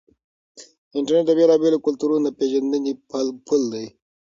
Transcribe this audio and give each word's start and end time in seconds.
انټرنیټ 0.97 1.25
د 1.27 1.31
بېلابېلو 1.37 1.83
کلتورونو 1.85 2.23
د 2.25 2.29
پیژندنې 2.39 2.93
پل 3.47 3.61
دی. 3.73 3.85